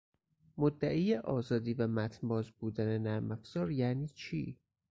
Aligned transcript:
مدعی 0.57 1.15
آزادی 1.15 1.73
و 1.73 1.87
متنباز 1.87 2.51
بودن 2.51 2.97
نرمافزار 2.97 3.71
یعنی 3.71 4.07
چی؟ 4.07 4.57